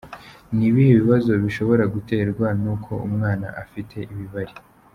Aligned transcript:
Ni 0.55 0.65
ibihe 0.69 0.93
bibazo 1.01 1.31
bishobora 1.43 1.83
guterwa 1.93 2.47
n’uko 2.61 2.91
umwana 3.07 3.47
afite 3.63 3.97
ibibari?. 4.13 4.53